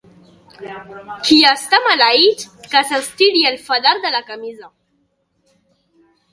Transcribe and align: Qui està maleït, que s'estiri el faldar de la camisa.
Qui 1.27 1.37
està 1.49 1.81
maleït, 1.89 2.47
que 2.73 2.83
s'estiri 2.93 3.45
el 3.53 3.61
faldar 3.69 3.95
de 4.09 4.15
la 4.19 4.25
camisa. 4.33 4.73